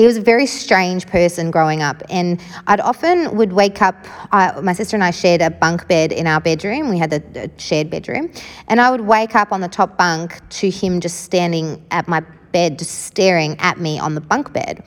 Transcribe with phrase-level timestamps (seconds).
[0.00, 2.02] he was a very strange person growing up.
[2.08, 6.10] And I'd often would wake up, uh, my sister and I shared a bunk bed
[6.10, 6.88] in our bedroom.
[6.88, 8.32] We had a, a shared bedroom.
[8.68, 12.20] And I would wake up on the top bunk to him just standing at my
[12.50, 14.82] bed, just staring at me on the bunk bed.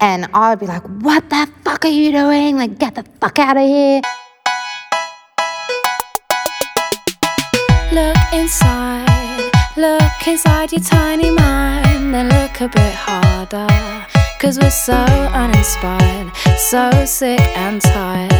[0.00, 2.56] And I would be like, What the fuck are you doing?
[2.56, 4.00] Like, get the fuck out of here.
[7.92, 14.19] Look inside, look inside your tiny mind, then look a bit harder.
[14.40, 18.32] Cause we're so uninspired, so sick and tired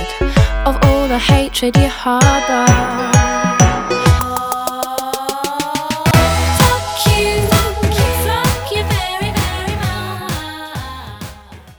[0.67, 2.65] of all the hatred you harbor.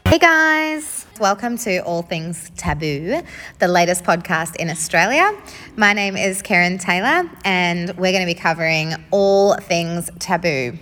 [0.05, 3.23] Hey guys, welcome to All Things Taboo,
[3.57, 5.35] the latest podcast in Australia.
[5.75, 10.77] My name is Karen Taylor, and we're going to be covering all things taboo.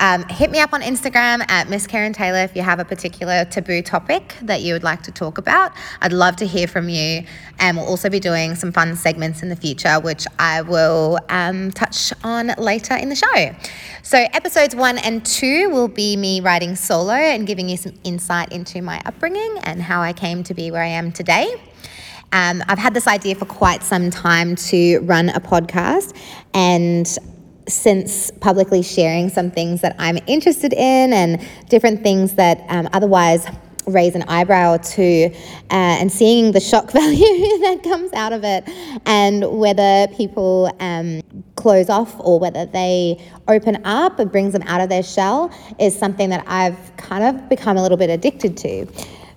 [0.00, 3.44] Um, hit me up on Instagram at Miss Karen Taylor if you have a particular
[3.44, 5.72] taboo topic that you would like to talk about.
[6.00, 7.24] I'd love to hear from you.
[7.60, 11.70] And we'll also be doing some fun segments in the future, which I will um,
[11.70, 13.54] touch on later in the show.
[14.02, 18.52] So, episodes one and two will be me writing solo and giving you some insight
[18.52, 21.54] into my upbringing and how I came to be where I am today.
[22.32, 26.16] Um, I've had this idea for quite some time to run a podcast,
[26.52, 27.06] and
[27.66, 33.46] since publicly sharing some things that I'm interested in and different things that um, otherwise
[33.86, 35.34] raise an eyebrow to uh,
[35.70, 38.64] and seeing the shock value that comes out of it
[39.06, 41.22] and whether people um,
[41.56, 45.96] close off or whether they open up and brings them out of their shell is
[45.96, 48.86] something that I've kind of become a little bit addicted to.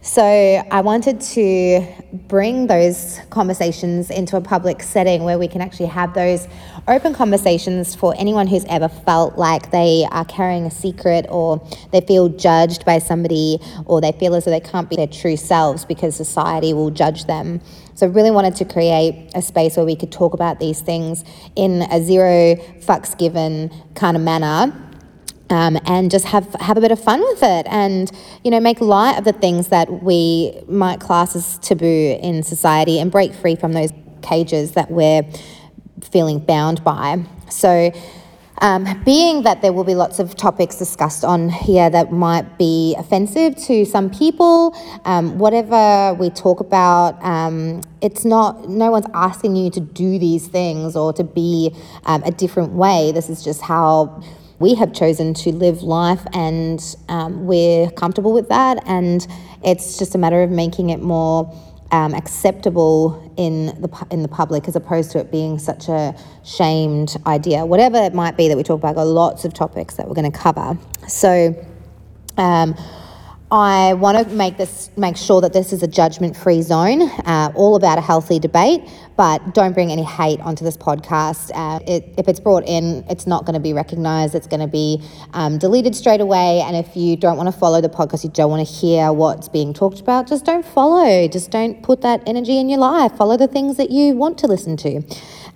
[0.07, 5.87] So I wanted to bring those conversations into a public setting where we can actually
[5.87, 6.47] have those
[6.87, 11.99] open conversations for anyone who's ever felt like they are carrying a secret or they
[11.99, 15.83] feel judged by somebody or they feel as though they can't be their true selves
[15.83, 17.59] because society will judge them.
[17.93, 21.25] So I really wanted to create a space where we could talk about these things
[21.57, 24.86] in a zero fucks given kind of manner
[25.49, 28.11] um, and just have have a bit of fun with it, and
[28.43, 32.99] you know, make light of the things that we might class as taboo in society,
[32.99, 33.91] and break free from those
[34.21, 35.23] cages that we're
[36.11, 37.23] feeling bound by.
[37.49, 37.91] So.
[38.59, 42.95] Um, being that there will be lots of topics discussed on here that might be
[42.97, 44.75] offensive to some people,
[45.05, 50.47] um, whatever we talk about, um, it's not, no one's asking you to do these
[50.47, 51.71] things or to be
[52.05, 53.11] um, a different way.
[53.11, 54.23] This is just how
[54.59, 58.81] we have chosen to live life and um, we're comfortable with that.
[58.87, 59.25] And
[59.63, 61.53] it's just a matter of making it more
[61.91, 67.15] um, acceptable in the in the public as opposed to it being such a shamed
[67.25, 67.65] idea.
[67.65, 70.31] Whatever it might be that we talk about, got lots of topics that we're going
[70.31, 70.77] to cover.
[71.07, 71.55] So.
[72.37, 72.75] Um,
[73.49, 77.77] I want to make this make sure that this is a judgment-free zone, uh, all
[77.77, 78.81] about a healthy debate.
[79.15, 81.51] But don't bring any hate onto this podcast.
[81.55, 84.35] Uh, it, if it's brought in, it's not going to be recognised.
[84.35, 85.01] It's going to be
[85.33, 86.59] um, deleted straight away.
[86.59, 89.47] And if you don't want to follow the podcast, you don't want to hear what's
[89.47, 91.27] being talked about, just don't follow.
[91.29, 93.13] Just don't put that energy in your life.
[93.13, 95.01] Follow the things that you want to listen to.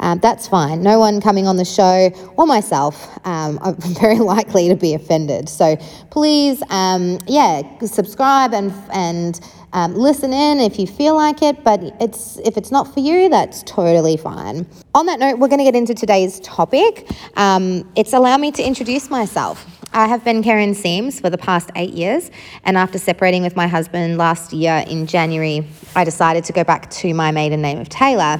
[0.01, 0.81] Um, that's fine.
[0.81, 5.47] No one coming on the show or myself, um, I'm very likely to be offended.
[5.47, 5.77] So
[6.09, 9.39] please, um, yeah, subscribe and and
[9.73, 11.63] um, listen in if you feel like it.
[11.63, 14.65] But it's if it's not for you, that's totally fine.
[14.95, 17.07] On that note, we're going to get into today's topic.
[17.37, 19.65] Um, it's allow me to introduce myself.
[19.93, 22.31] I have been Karen Seams for the past eight years,
[22.63, 26.89] and after separating with my husband last year in January, I decided to go back
[26.91, 28.39] to my maiden name of Taylor.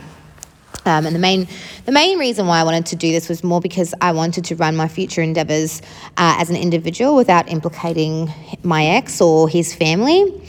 [0.86, 1.48] Um, and the main,
[1.86, 4.56] the main reason why I wanted to do this was more because I wanted to
[4.56, 5.82] run my future endeavours
[6.18, 8.34] uh, as an individual without implicating
[8.64, 10.42] my ex or his family.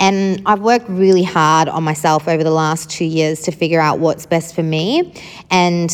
[0.00, 3.98] And I've worked really hard on myself over the last two years to figure out
[3.98, 5.12] what's best for me.
[5.50, 5.90] And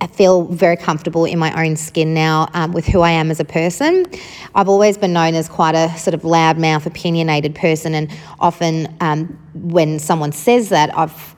[0.00, 3.38] I feel very comfortable in my own skin now um, with who I am as
[3.38, 4.06] a person.
[4.54, 8.10] I've always been known as quite a sort of loudmouth, opinionated person, and
[8.40, 11.36] often um, when someone says that, I've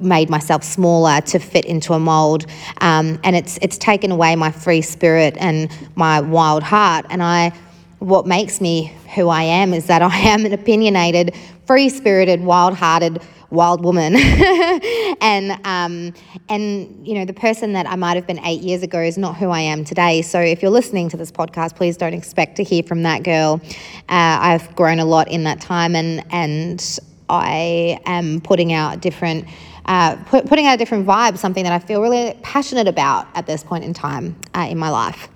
[0.00, 2.46] made myself smaller to fit into a mold,
[2.80, 7.06] um, and it's it's taken away my free spirit and my wild heart.
[7.10, 7.52] And I,
[7.98, 11.34] what makes me who I am is that I am an opinionated,
[11.66, 14.16] free spirited, wild hearted, wild woman.
[15.20, 16.12] and um,
[16.48, 19.36] and you know the person that I might have been eight years ago is not
[19.36, 20.22] who I am today.
[20.22, 23.60] So if you're listening to this podcast, please don't expect to hear from that girl.
[24.08, 26.98] Uh, I've grown a lot in that time, and and
[27.32, 29.46] I am putting out different.
[29.84, 33.46] Uh, put, putting out a different vibe, something that I feel really passionate about at
[33.46, 35.28] this point in time uh, in my life.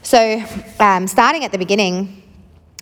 [0.00, 0.42] So,
[0.80, 2.18] um, starting at the beginning,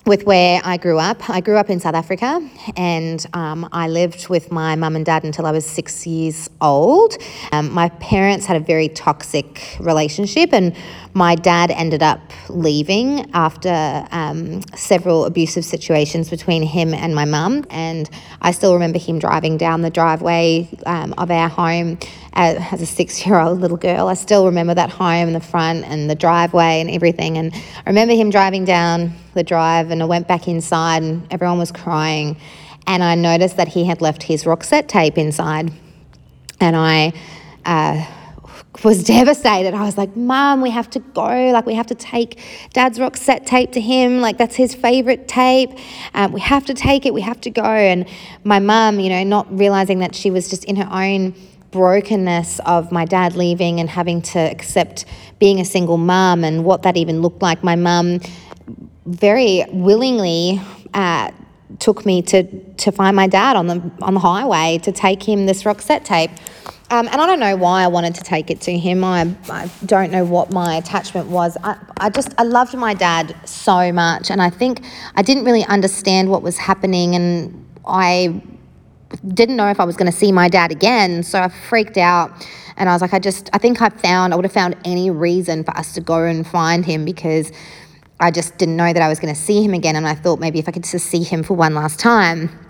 [0.06, 1.28] with where I grew up.
[1.28, 5.24] I grew up in South Africa and um, I lived with my mum and dad
[5.24, 7.16] until I was six years old.
[7.50, 10.76] Um, my parents had a very toxic relationship, and
[11.16, 12.20] my dad ended up
[12.50, 17.64] leaving after um, several abusive situations between him and my mum.
[17.70, 18.08] And
[18.42, 21.98] I still remember him driving down the driveway um, of our home
[22.34, 24.08] as, as a six year old little girl.
[24.08, 27.38] I still remember that home and the front and the driveway and everything.
[27.38, 31.58] And I remember him driving down the drive, and I went back inside, and everyone
[31.58, 32.36] was crying.
[32.86, 35.72] And I noticed that he had left his Roxette tape inside.
[36.60, 37.14] And I
[37.64, 38.06] uh,
[38.84, 39.74] was devastated.
[39.74, 41.50] I was like, Mom, we have to go.
[41.50, 42.40] Like, we have to take
[42.72, 44.20] Dad's Roxette tape to him.
[44.20, 45.70] Like, that's his favorite tape.
[46.14, 47.14] Um, we have to take it.
[47.14, 47.64] We have to go.
[47.64, 48.06] And
[48.44, 51.34] my mum, you know, not realizing that she was just in her own
[51.70, 55.04] brokenness of my dad leaving and having to accept
[55.38, 57.62] being a single mum and what that even looked like.
[57.62, 58.20] My mum
[59.04, 60.60] very willingly
[60.94, 61.30] uh,
[61.78, 62.44] took me to
[62.74, 66.30] to find my dad on the on the highway to take him this Roxette tape.
[66.88, 69.02] Um, and I don't know why I wanted to take it to him.
[69.02, 71.56] I, I don't know what my attachment was.
[71.64, 74.30] I, I just, I loved my dad so much.
[74.30, 74.82] And I think
[75.16, 77.16] I didn't really understand what was happening.
[77.16, 78.40] And I
[79.26, 81.24] didn't know if I was going to see my dad again.
[81.24, 82.46] So I freaked out.
[82.76, 85.10] And I was like, I just, I think I found, I would have found any
[85.10, 87.50] reason for us to go and find him because
[88.20, 89.96] I just didn't know that I was going to see him again.
[89.96, 92.65] And I thought maybe if I could just see him for one last time.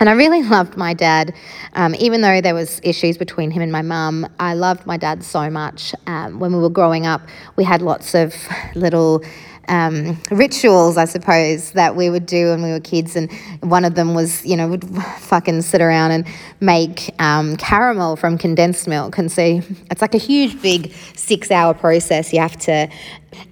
[0.00, 1.34] And I really loved my dad,
[1.74, 4.26] um, even though there was issues between him and my mum.
[4.40, 5.94] I loved my dad so much.
[6.06, 7.20] Um, when we were growing up,
[7.56, 8.34] we had lots of
[8.74, 9.22] little
[9.68, 13.14] um, rituals, I suppose, that we would do when we were kids.
[13.14, 13.30] And
[13.60, 14.84] one of them was, you know, would
[15.18, 16.26] fucking sit around and
[16.60, 19.18] make um, caramel from condensed milk.
[19.18, 19.60] And so
[19.90, 22.32] it's like a huge, big six hour process.
[22.32, 22.88] You have to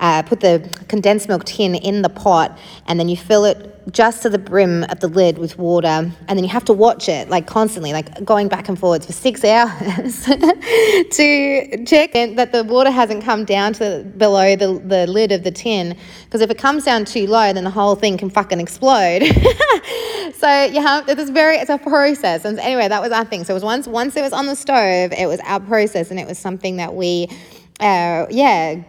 [0.01, 4.23] uh, put the condensed milk tin in the pot and then you fill it just
[4.23, 7.29] to the brim of the lid with water and then you have to watch it
[7.29, 12.91] like constantly like going back and forwards for six hours to check that the water
[12.91, 16.85] hasn't come down to below the, the lid of the tin because if it comes
[16.85, 19.23] down too low then the whole thing can fucking explode.
[20.39, 23.43] So you have it's very it's a process and anyway that was our thing.
[23.43, 26.21] So it was once once it was on the stove it was our process and
[26.21, 27.29] it was something that we
[27.81, 28.81] uh, yeah,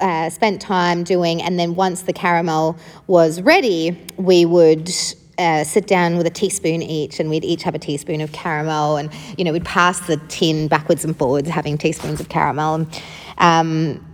[0.00, 1.42] uh, spent time doing.
[1.42, 2.76] And then once the caramel
[3.06, 4.90] was ready, we would
[5.38, 8.96] uh, sit down with a teaspoon each, and we'd each have a teaspoon of caramel,
[8.96, 12.74] and you know we'd pass the tin backwards and forwards, having teaspoons of caramel.
[12.74, 13.02] And,
[13.38, 14.04] um,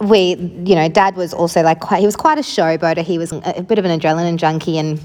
[0.00, 3.04] we, you know, Dad was also like quite, he was quite a showboater.
[3.04, 5.00] He was a bit of an adrenaline junkie, and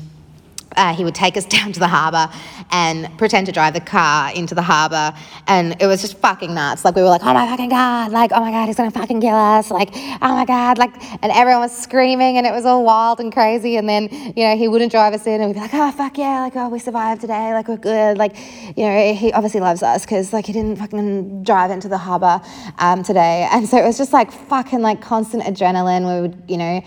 [0.78, 2.30] uh, he would take us down to the harbour
[2.72, 5.14] and pretend to drive the car into the harbour.
[5.48, 6.86] And it was just fucking nuts.
[6.86, 9.22] Like, we were like, oh my fucking God, like, oh my God, he's gonna fucking
[9.22, 9.72] kill us.
[9.72, 10.94] Like, oh my God, like,
[11.24, 13.78] and everyone was screaming and it was all wild and crazy.
[13.78, 16.18] And then, you know, he wouldn't drive us in and we'd be like, oh fuck
[16.18, 18.18] yeah, like, oh, we survived today, like, we're good.
[18.18, 18.38] Like,
[18.78, 22.42] you know, he obviously loves us because, like, he didn't fucking drive into the harbour
[22.78, 23.48] um, today.
[23.52, 26.06] And so it was just like fucking, like, constant adrenaline.
[26.16, 26.84] We would, you know,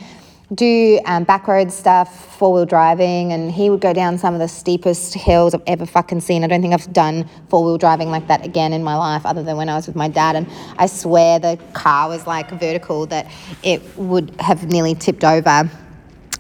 [0.55, 4.49] do um, backroad stuff, four wheel driving, and he would go down some of the
[4.49, 6.43] steepest hills I've ever fucking seen.
[6.43, 9.43] I don't think I've done four wheel driving like that again in my life, other
[9.43, 10.37] than when I was with my dad.
[10.37, 13.31] And I swear the car was like vertical that
[13.62, 15.70] it would have nearly tipped over.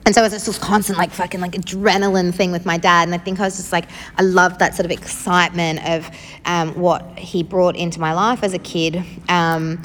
[0.06, 3.06] And so it was this constant, like, fucking, like, adrenaline thing with my dad.
[3.06, 3.84] And I think I was just like,
[4.16, 6.10] I loved that sort of excitement of
[6.46, 9.04] um, what he brought into my life as a kid.
[9.28, 9.82] Um,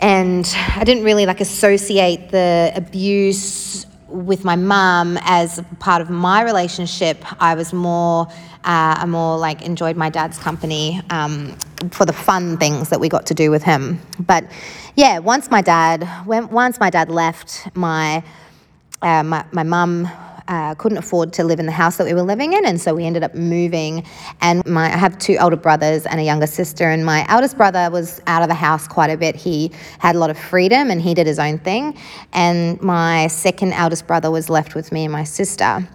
[0.00, 6.42] and I didn't really like associate the abuse with my mum as part of my
[6.42, 7.24] relationship.
[7.42, 8.26] I was more,
[8.64, 11.56] uh, I more like enjoyed my dad's company um,
[11.90, 14.00] for the fun things that we got to do with him.
[14.18, 14.44] But
[14.94, 18.22] yeah, once my dad, when, once my dad left, my
[19.02, 20.08] uh, my, my mum
[20.48, 22.94] uh, couldn't afford to live in the house that we were living in, and so
[22.94, 24.04] we ended up moving.
[24.40, 27.90] And my I have two older brothers and a younger sister, and my eldest brother
[27.90, 29.36] was out of the house quite a bit.
[29.36, 31.98] He had a lot of freedom and he did his own thing.
[32.32, 35.86] And my second eldest brother was left with me and my sister.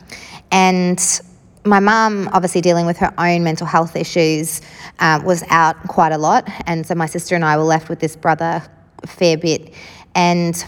[0.52, 1.22] And
[1.66, 4.62] my mum, obviously dealing with her own mental health issues,
[5.00, 6.48] uh, was out quite a lot.
[6.66, 8.64] And so my sister and I were left with this brother
[9.04, 9.74] a fair bit.
[10.16, 10.64] And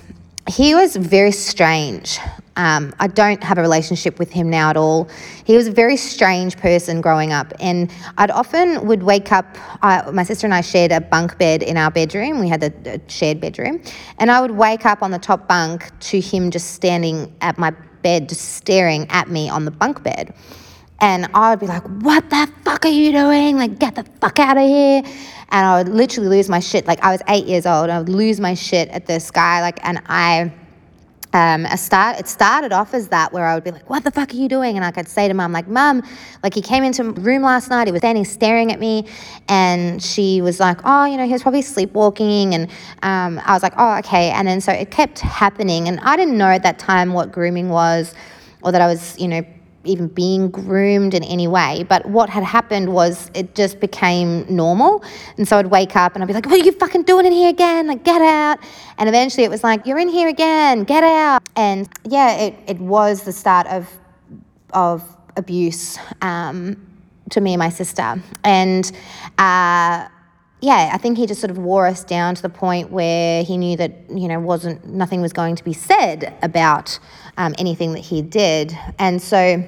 [0.48, 2.20] he was very strange.
[2.56, 5.10] Um, I don't have a relationship with him now at all.
[5.44, 9.58] He was a very strange person growing up, and I'd often would wake up.
[9.82, 12.40] I, my sister and I shared a bunk bed in our bedroom.
[12.40, 13.82] We had a, a shared bedroom,
[14.20, 17.72] and I would wake up on the top bunk to him just standing at my
[18.04, 20.34] bed, just staring at me on the bunk bed.
[21.00, 23.58] And I would be like, "What the fuck are you doing?
[23.58, 25.02] Like, get the fuck out of here!"
[25.50, 26.86] And I would literally lose my shit.
[26.86, 29.62] Like I was eight years old, I would lose my shit at this guy.
[29.62, 30.52] Like, and I
[31.34, 34.12] um, a start, it started off as that where I would be like, what the
[34.12, 34.76] fuck are you doing?
[34.76, 36.04] And I could say to mum, like, mum,
[36.44, 39.08] like he came into room last night, he was standing staring at me
[39.50, 42.54] and she was like, oh, you know, he was probably sleepwalking.
[42.54, 42.70] And
[43.02, 44.30] um, I was like, oh, okay.
[44.30, 45.88] And then so it kept happening.
[45.88, 48.14] And I didn't know at that time what grooming was
[48.62, 49.44] or that I was, you know,
[49.86, 51.86] even being groomed in any way.
[51.88, 55.04] But what had happened was it just became normal.
[55.38, 57.32] And so I'd wake up and I'd be like, what are you fucking doing in
[57.32, 57.88] here again?
[57.88, 58.60] Like, get out.
[58.98, 61.44] And eventually it was like, you're in here again, get out.
[61.56, 63.90] And yeah, it, it was the start of,
[64.72, 65.04] of
[65.36, 66.78] abuse um,
[67.32, 68.22] to me and my sister.
[68.44, 68.92] And,
[69.38, 70.08] uh,
[70.64, 73.58] yeah, I think he just sort of wore us down to the point where he
[73.58, 77.00] knew that you know wasn't nothing was going to be said about
[77.36, 79.68] um, anything that he did, and so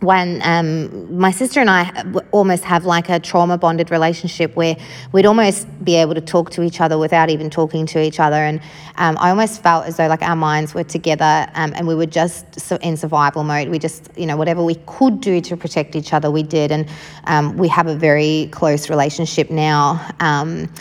[0.00, 4.76] when um, my sister and I almost have like a trauma bonded relationship where
[5.12, 8.36] we'd almost be able to talk to each other without even talking to each other.
[8.36, 8.60] And
[8.96, 12.06] um, I almost felt as though like our minds were together um, and we were
[12.06, 13.68] just in survival mode.
[13.68, 16.72] We just, you know, whatever we could do to protect each other, we did.
[16.72, 16.88] And
[17.24, 20.08] um, we have a very close relationship now.
[20.20, 20.72] Um,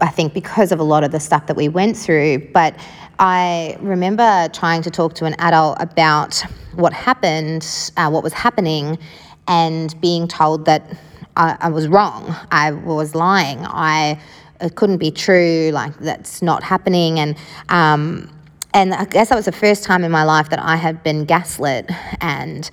[0.00, 2.50] I think because of a lot of the stuff that we went through.
[2.52, 2.76] But
[3.18, 6.42] I remember trying to talk to an adult about
[6.74, 7.66] what happened,
[7.96, 8.98] uh, what was happening,
[9.46, 10.98] and being told that
[11.36, 12.34] I, I was wrong.
[12.50, 13.64] I was lying.
[13.64, 14.20] I
[14.60, 15.70] it couldn't be true.
[15.72, 17.18] Like that's not happening.
[17.18, 17.36] And
[17.68, 18.30] um,
[18.72, 21.24] and I guess that was the first time in my life that I had been
[21.24, 21.90] gaslit.
[22.20, 22.68] And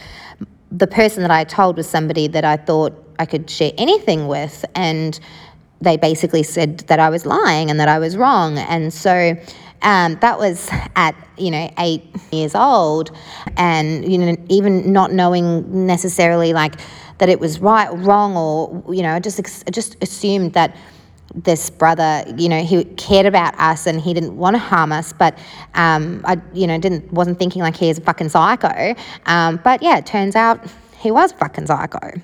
[0.71, 4.65] the person that I told was somebody that I thought I could share anything with,
[4.73, 5.19] and
[5.81, 8.57] they basically said that I was lying and that I was wrong.
[8.57, 9.35] And so
[9.81, 13.11] um, that was at you know eight years old,
[13.57, 16.75] and you know even not knowing necessarily like
[17.17, 20.75] that it was right or wrong, or you know just just assumed that
[21.33, 25.13] this brother, you know, he cared about us and he didn't want to harm us,
[25.13, 25.37] but
[25.75, 28.95] um, I, you know, didn't wasn't thinking like he is a fucking psycho.
[29.25, 30.59] Um, but yeah, it turns out
[30.97, 32.21] he was fucking psycho.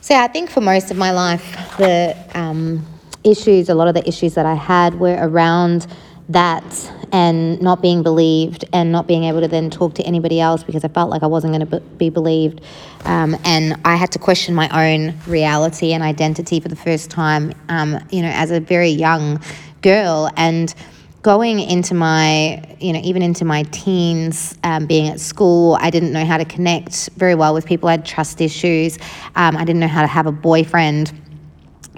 [0.00, 2.84] So yeah, I think for most of my life, the um,
[3.24, 5.86] issues, a lot of the issues that I had were around
[6.28, 10.62] that and not being believed and not being able to then talk to anybody else
[10.62, 12.62] because I felt like I wasn't going to be believed.
[13.04, 17.52] Um, and I had to question my own reality and identity for the first time,
[17.68, 19.42] um, you know, as a very young
[19.82, 20.30] girl.
[20.36, 20.74] And
[21.22, 26.12] going into my, you know, even into my teens, um, being at school, I didn't
[26.12, 27.88] know how to connect very well with people.
[27.88, 28.98] I had trust issues.
[29.36, 31.12] Um, I didn't know how to have a boyfriend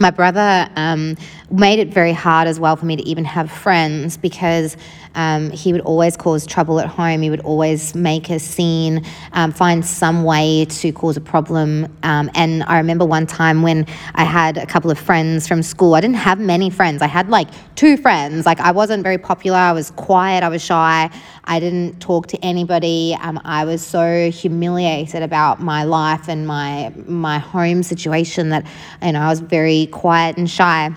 [0.00, 1.16] my brother um,
[1.58, 4.76] made it very hard as well for me to even have friends because
[5.14, 7.22] um, he would always cause trouble at home.
[7.22, 11.86] He would always make a scene, um, find some way to cause a problem.
[12.02, 15.94] Um, and I remember one time when I had a couple of friends from school.
[15.94, 17.02] I didn't have many friends.
[17.02, 18.46] I had like two friends.
[18.46, 19.58] Like I wasn't very popular.
[19.58, 20.42] I was quiet.
[20.42, 21.10] I was shy.
[21.44, 23.16] I didn't talk to anybody.
[23.20, 28.66] Um, I was so humiliated about my life and my my home situation that
[29.02, 30.94] you know I was very quiet and shy.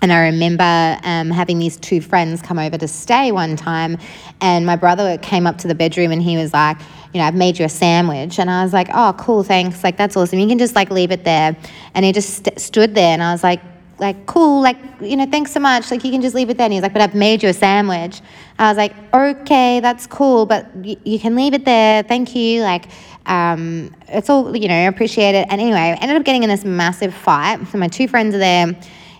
[0.00, 3.98] And I remember um, having these two friends come over to stay one time,
[4.40, 6.78] and my brother came up to the bedroom and he was like,
[7.12, 8.38] you know, I've made you a sandwich.
[8.38, 9.82] And I was like, oh, cool, thanks.
[9.82, 10.38] Like, that's awesome.
[10.38, 11.56] You can just like leave it there.
[11.94, 13.60] And he just st- stood there, and I was like,
[13.98, 15.90] like, cool, like, you know, thanks so much.
[15.90, 16.66] Like, you can just leave it there.
[16.66, 18.20] And he's like, but I've made you a sandwich.
[18.56, 22.04] I was like, okay, that's cool, but y- you can leave it there.
[22.04, 22.62] Thank you.
[22.62, 22.84] Like,
[23.26, 25.48] um, it's all, you know, appreciate it.
[25.50, 27.66] And anyway, I ended up getting in this massive fight.
[27.68, 28.76] So my two friends are there.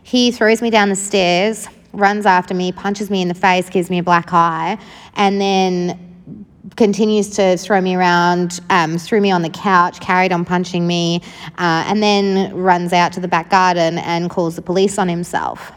[0.08, 3.90] He throws me down the stairs, runs after me, punches me in the face, gives
[3.90, 4.78] me a black eye,
[5.16, 6.32] and then
[6.76, 11.20] continues to throw me around, um, threw me on the couch, carried on punching me,
[11.58, 15.72] uh, and then runs out to the back garden and calls the police on himself.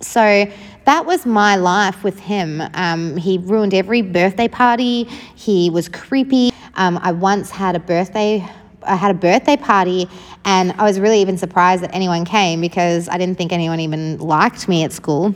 [0.00, 0.50] So
[0.86, 2.62] that was my life with him.
[2.72, 5.04] Um, he ruined every birthday party.
[5.34, 6.52] He was creepy.
[6.76, 8.50] Um, I once had a birthday.
[8.86, 10.08] I had a birthday party,
[10.44, 14.18] and I was really even surprised that anyone came because I didn't think anyone even
[14.18, 15.34] liked me at school.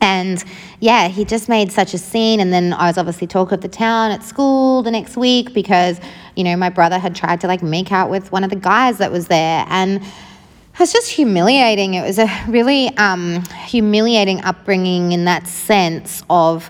[0.00, 0.42] And
[0.80, 2.40] yeah, he just made such a scene.
[2.40, 6.00] And then I was obviously talk of the town at school the next week because,
[6.34, 8.98] you know, my brother had tried to like make out with one of the guys
[8.98, 9.64] that was there.
[9.68, 11.94] And it was just humiliating.
[11.94, 16.68] It was a really um, humiliating upbringing in that sense of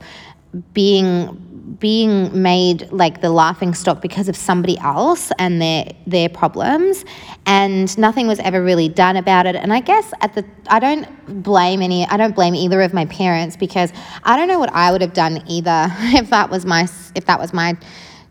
[0.72, 1.42] being
[1.78, 7.04] being made like the laughing stock because of somebody else and their their problems
[7.44, 9.56] and nothing was ever really done about it.
[9.56, 13.04] And i guess at the i don't blame any i don't blame either of my
[13.06, 16.88] parents because i don't know what i would have done either if that was my
[17.14, 17.76] if that was my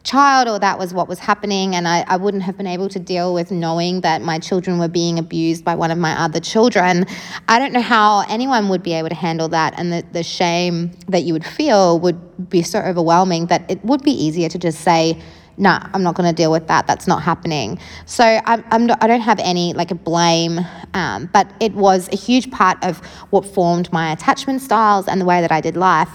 [0.05, 2.99] child or that was what was happening and I, I wouldn't have been able to
[2.99, 7.05] deal with knowing that my children were being abused by one of my other children
[7.47, 10.91] i don't know how anyone would be able to handle that and the, the shame
[11.07, 14.81] that you would feel would be so overwhelming that it would be easier to just
[14.81, 15.19] say
[15.57, 16.85] nah, I'm not going to deal with that.
[16.85, 17.79] That's not happening.
[18.05, 20.59] So I'm, I'm not, I don't have any like a blame,
[20.93, 22.97] um, but it was a huge part of
[23.29, 26.09] what formed my attachment styles and the way that I did life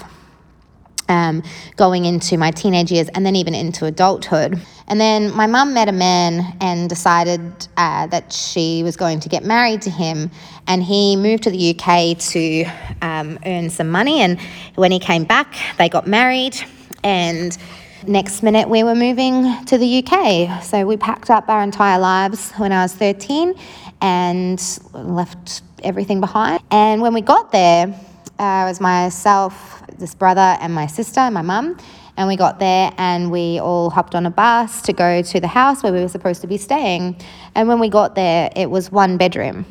[1.09, 1.43] um,
[1.75, 4.59] going into my teenage years and then even into adulthood.
[4.87, 7.41] And then my mum met a man and decided
[7.77, 10.31] uh, that she was going to get married to him.
[10.67, 12.65] And he moved to the UK to
[13.01, 14.21] um, earn some money.
[14.21, 14.39] And
[14.75, 16.57] when he came back, they got married.
[17.03, 17.57] And
[18.05, 20.61] next minute, we were moving to the UK.
[20.63, 23.55] So we packed up our entire lives when I was 13
[24.01, 26.61] and left everything behind.
[26.69, 27.95] And when we got there,
[28.41, 31.77] uh, it was myself, this brother and my sister, and my mum.
[32.17, 35.47] And we got there and we all hopped on a bus to go to the
[35.47, 37.21] house where we were supposed to be staying.
[37.53, 39.65] And when we got there, it was one bedroom.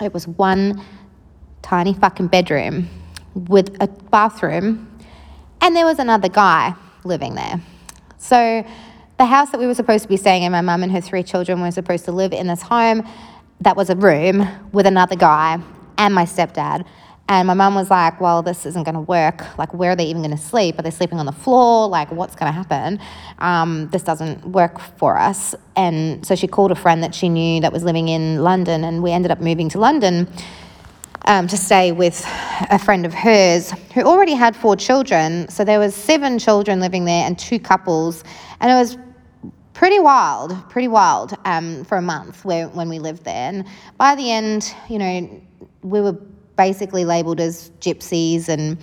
[0.00, 0.80] It was one
[1.62, 2.88] tiny fucking bedroom
[3.34, 4.88] with a bathroom.
[5.60, 7.60] And there was another guy living there.
[8.18, 8.64] So
[9.18, 11.24] the house that we were supposed to be staying in, my mum and her three
[11.24, 13.02] children were supposed to live in this home
[13.60, 15.60] that was a room with another guy
[15.98, 16.86] and my stepdad.
[17.28, 19.58] And my mum was like, Well, this isn't going to work.
[19.58, 20.78] Like, where are they even going to sleep?
[20.78, 21.86] Are they sleeping on the floor?
[21.88, 22.98] Like, what's going to happen?
[23.38, 25.54] Um, this doesn't work for us.
[25.76, 29.02] And so she called a friend that she knew that was living in London, and
[29.02, 30.28] we ended up moving to London.
[31.24, 32.24] Um, to stay with
[32.70, 35.46] a friend of hers who already had four children.
[35.50, 38.24] So there was seven children living there and two couples,
[38.60, 38.96] and it was
[39.74, 43.34] pretty wild, pretty wild um, for a month where, when we lived there.
[43.34, 43.66] And
[43.98, 45.42] by the end, you know,
[45.82, 46.18] we were
[46.58, 48.76] basically labelled as gypsies and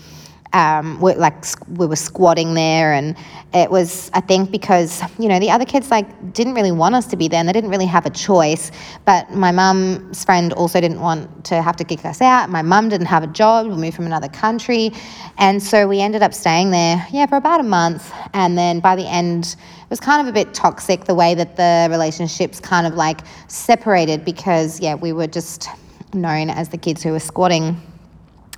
[0.55, 2.93] um, we're like we were squatting there.
[2.93, 3.15] And
[3.53, 7.05] it was i think because you know the other kids like didn't really want us
[7.07, 8.71] to be there and they didn't really have a choice.
[9.03, 12.49] But my mum's friend also didn't want to have to kick us out.
[12.49, 13.67] My mum didn't have a job.
[13.67, 14.91] We moved from another country.
[15.37, 18.11] And so we ended up staying there yeah for about a month.
[18.33, 21.57] And then by the end it was kind of a bit toxic the way that
[21.57, 25.67] the relationships kind of like separated because yeah we were just
[26.15, 27.81] known as the kids who were squatting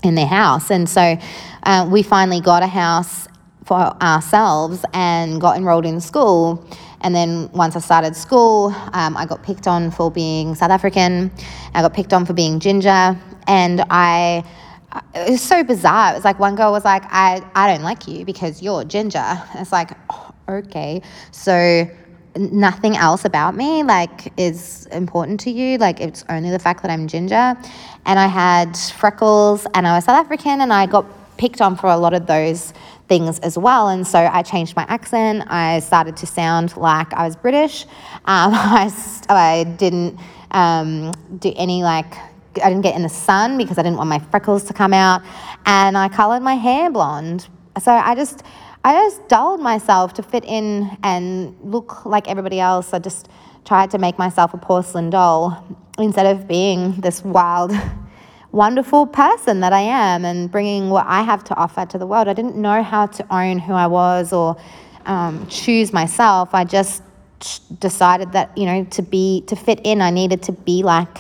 [0.04, 0.70] in their house.
[0.72, 1.18] And so
[1.64, 3.28] uh, we finally got a house
[3.66, 6.66] for ourselves and got enrolled in school.
[7.02, 11.32] And then once I started school, um, I got picked on for being South African.
[11.74, 13.20] I got picked on for being ginger.
[13.48, 14.44] And I,
[15.14, 16.12] it was so bizarre.
[16.12, 19.44] It was like one girl was like, I, I don't like you because you're ginger.
[19.56, 21.02] It's like, oh, okay.
[21.32, 21.88] So
[22.38, 25.78] nothing else about me like is important to you.
[25.78, 27.56] Like it's only the fact that i'm ginger.
[28.06, 31.06] And i had freckles and i was south african and i got
[31.38, 32.74] picked on for a lot of those
[33.08, 33.90] things as well.
[33.90, 35.44] And so i changed my accent.
[35.48, 37.86] I started to sound like i was british.
[38.26, 38.92] Um, I,
[39.30, 40.20] I didn't
[40.52, 42.14] um, do any like
[42.64, 45.22] i didn't get in the sun because i didn't want my freckles to come out.
[45.66, 47.48] And i colored my hair blonde.
[47.82, 48.44] So i just
[48.88, 52.94] I just dulled myself to fit in and look like everybody else.
[52.94, 53.28] I just
[53.66, 55.62] tried to make myself a porcelain doll
[56.00, 57.74] instead of being this wild,
[58.54, 62.30] wonderful person that I am and bringing what I have to offer to the world.
[62.30, 64.56] I didn't know how to own who I was or
[65.06, 66.54] um, choose myself.
[66.54, 67.04] I just
[67.80, 71.18] decided that, you know, to be, to fit in, I needed to be like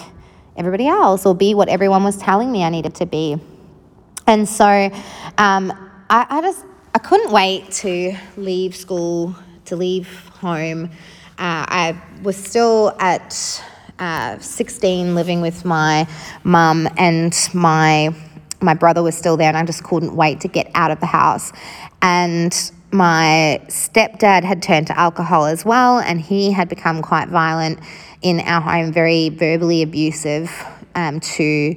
[0.55, 3.37] everybody else or be what everyone was telling me I needed to be.
[4.25, 4.89] And so
[5.37, 5.73] um,
[6.09, 6.63] I, I just
[6.97, 10.07] I couldn't wait to leave school, to leave
[10.41, 10.85] home.
[11.37, 13.63] Uh, I was still at
[13.99, 16.07] uh, 16 living with my
[16.43, 18.15] mum and my
[18.61, 21.05] my brother was still there and I just couldn't wait to get out of the
[21.05, 21.53] house.
[22.01, 22.51] And
[22.89, 27.77] my stepdad had turned to alcohol as well and he had become quite violent
[28.23, 30.51] in our home, very verbally abusive
[30.95, 31.75] um, to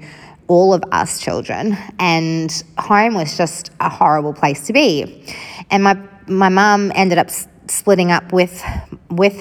[0.50, 5.24] all of us children, and home was just a horrible place to be.
[5.70, 7.30] And my my mum ended up
[7.68, 8.62] splitting up with
[9.08, 9.40] with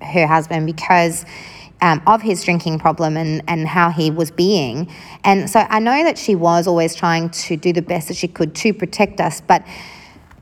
[0.00, 1.24] her husband because
[1.82, 4.88] um, of his drinking problem and, and how he was being.
[5.24, 8.28] And so I know that she was always trying to do the best that she
[8.28, 9.66] could to protect us, but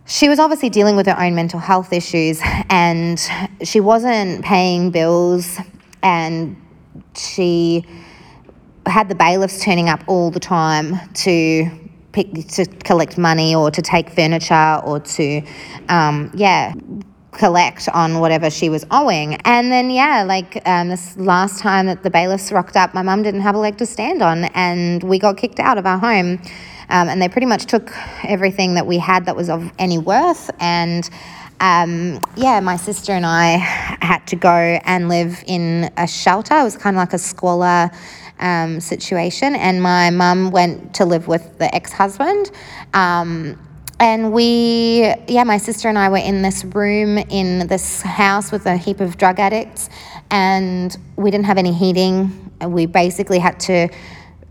[0.07, 3.19] she was obviously dealing with her own mental health issues and
[3.63, 5.59] she wasn't paying bills
[6.03, 6.57] and
[7.17, 7.87] she
[8.87, 11.71] had the bailiffs turning up all the time to
[12.13, 15.43] pick to collect money or to take furniture or to
[15.89, 16.73] um, yeah
[17.33, 22.05] collect on whatever she was owing and then yeah like um, this last time that
[22.05, 25.19] the bailiffs rocked up my mum didn't have a leg to stand on and we
[25.19, 26.41] got kicked out of our home
[26.91, 27.91] um, and they pretty much took
[28.23, 31.11] everything that we had that was of any worth and
[31.61, 33.57] um, yeah, my sister and I
[34.03, 36.59] had to go and live in a shelter.
[36.59, 37.91] It was kind of like a squalor
[38.45, 42.51] um, situation, and my mum went to live with the ex husband.
[42.93, 43.59] Um,
[43.99, 48.67] and we, yeah, my sister and I were in this room in this house with
[48.67, 49.89] a heap of drug addicts,
[50.31, 52.53] and we didn't have any heating.
[52.61, 53.89] We basically had to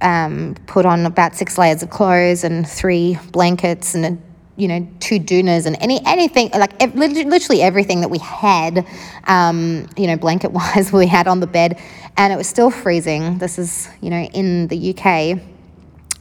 [0.01, 4.17] um, put on about six layers of clothes and three blankets and a
[4.55, 8.85] you know, two doonas and any anything like literally everything that we had,
[9.25, 11.79] um, you know, blanket wise, we had on the bed,
[12.17, 13.37] and it was still freezing.
[13.39, 15.39] This is you know in the UK,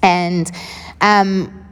[0.02, 0.50] and
[1.00, 1.64] um,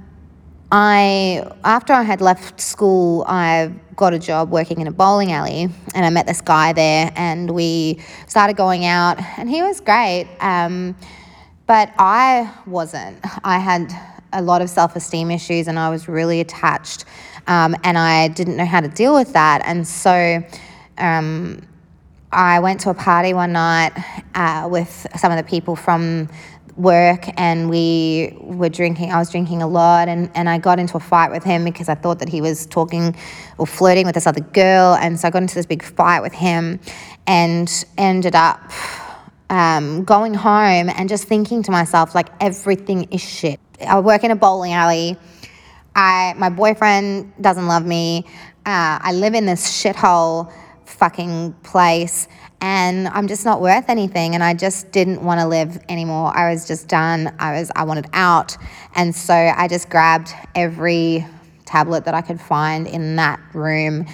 [0.71, 5.69] I after I had left school, I got a job working in a bowling alley,
[5.95, 10.29] and I met this guy there, and we started going out, and he was great.
[10.41, 10.95] Um,
[11.67, 13.19] but I wasn't.
[13.45, 13.93] I had
[14.33, 17.05] a lot of self esteem issues and I was really attached
[17.47, 19.63] um, and I didn't know how to deal with that.
[19.65, 20.43] And so
[20.99, 21.63] um,
[22.33, 23.93] I went to a party one night
[24.35, 26.29] uh, with some of the people from
[26.77, 30.97] work and we were drinking I was drinking a lot and, and I got into
[30.97, 33.15] a fight with him because I thought that he was talking
[33.59, 36.33] or flirting with this other girl and so I got into this big fight with
[36.33, 36.81] him
[37.27, 38.71] and ended up
[39.51, 44.31] um, going home and just thinking to myself like everything is shit I work in
[44.31, 45.17] a bowling alley.
[45.95, 48.25] I my boyfriend doesn't love me.
[48.67, 50.53] Uh, I live in this shithole
[50.85, 52.29] fucking place
[52.61, 56.37] and I'm just not worth anything and I just didn't want to live anymore.
[56.37, 57.35] I was just done.
[57.39, 58.57] I was I wanted out.
[58.95, 61.27] And so I just grabbed every
[61.65, 64.07] tablet that I could find in that room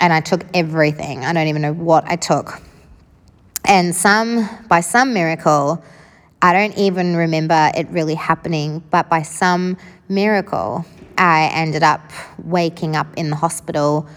[0.00, 1.24] and I took everything.
[1.24, 2.60] I don't even know what I took.
[3.64, 5.82] And some by some miracle
[6.40, 9.76] I don't even remember it really happening, but by some
[10.08, 10.84] miracle,
[11.16, 14.08] I ended up waking up in the hospital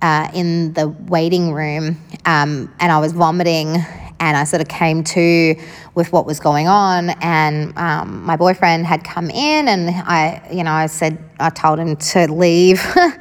[0.00, 3.76] uh, in the waiting room um, and I was vomiting
[4.20, 5.56] and I sort of came to
[5.94, 10.62] with what was going on and um, my boyfriend had come in and I you
[10.62, 13.12] know I said I told him to leave um,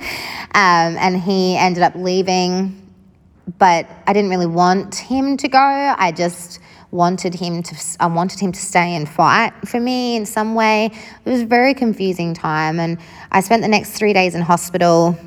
[0.54, 2.84] and he ended up leaving
[3.58, 5.60] but I didn't really want him to go.
[5.60, 6.60] I just
[6.94, 10.92] wanted him to I wanted him to stay and fight for me in some way.
[11.26, 13.00] It was a very confusing time and
[13.32, 15.18] I spent the next 3 days in hospital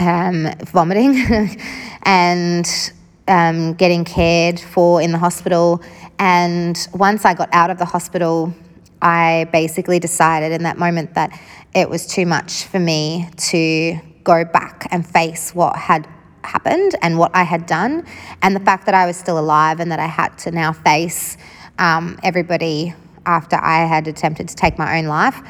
[0.00, 1.14] um, vomiting
[2.02, 2.92] and
[3.28, 5.80] um, getting cared for in the hospital
[6.18, 8.52] and once I got out of the hospital
[9.00, 11.38] I basically decided in that moment that
[11.72, 16.08] it was too much for me to go back and face what had
[16.44, 18.06] happened and what I had done,
[18.42, 21.36] and the fact that I was still alive and that I had to now face
[21.78, 22.94] um, everybody
[23.26, 25.40] after I had attempted to take my own life.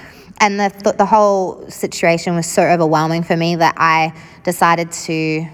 [0.40, 5.46] And the, th- the whole situation was so overwhelming for me that I decided to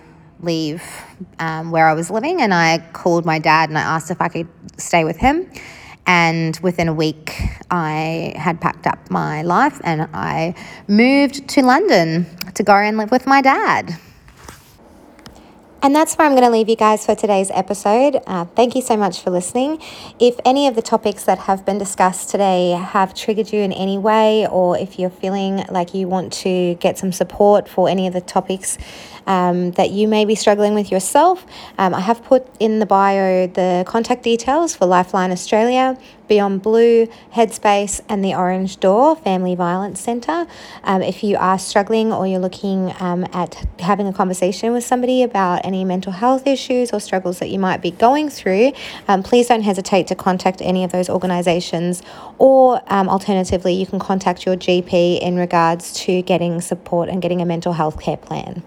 [0.42, 0.82] leave
[1.38, 4.28] um, where I was living and I called my dad and I asked if I
[4.28, 4.48] could
[4.78, 5.50] stay with him.
[6.06, 10.54] And within a week, I had packed up my life and I
[10.88, 13.98] moved to London to go and live with my dad.
[15.82, 18.20] And that's where I'm going to leave you guys for today's episode.
[18.26, 19.80] Uh, thank you so much for listening.
[20.18, 23.96] If any of the topics that have been discussed today have triggered you in any
[23.96, 28.12] way, or if you're feeling like you want to get some support for any of
[28.12, 28.76] the topics
[29.26, 31.46] um, that you may be struggling with yourself,
[31.78, 35.98] um, I have put in the bio the contact details for Lifeline Australia.
[36.30, 40.46] Beyond Blue, Headspace, and the Orange Door Family Violence Centre.
[40.84, 45.24] Um, if you are struggling or you're looking um, at having a conversation with somebody
[45.24, 48.70] about any mental health issues or struggles that you might be going through,
[49.08, 52.00] um, please don't hesitate to contact any of those organisations,
[52.38, 57.42] or um, alternatively, you can contact your GP in regards to getting support and getting
[57.42, 58.62] a mental health care plan.